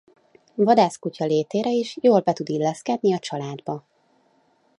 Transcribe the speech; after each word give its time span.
Vadászkutya 0.55 1.25
létére 1.25 1.69
is 1.69 1.97
jól 2.01 2.19
be 2.19 2.33
tud 2.33 2.49
illeszkedni 2.49 3.13
a 3.13 3.19
családba. 3.19 3.85